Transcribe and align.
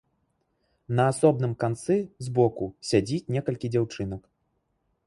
На 0.99 1.03
асобным 1.13 1.53
канцы, 1.65 1.99
збоку, 2.29 2.71
сядзіць 2.93 3.31
некалькі 3.39 3.67
дзяўчынак. 3.77 4.21